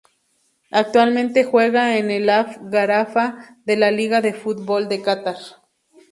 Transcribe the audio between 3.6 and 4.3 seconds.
de la Liga